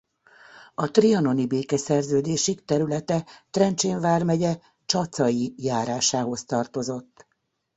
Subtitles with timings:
[0.75, 7.27] A trianoni békeszerződésig területe Trencsén vármegye Csacai járásához tartozott.